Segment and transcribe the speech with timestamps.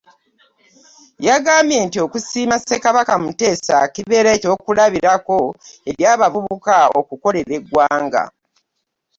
[1.27, 5.37] Yagambye nti okusiima ssekabaka Muteesa kibeere eky'okulabirako
[5.89, 8.23] eri abavubuka okukolera eggwanga